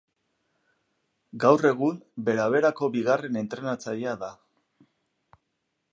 Gaur 1.43 1.67
egun 1.71 1.99
Bera 2.29 2.47
Berako 2.55 2.91
bigarren 2.97 3.39
entrenatzailea 3.45 4.17
da. 4.25 4.35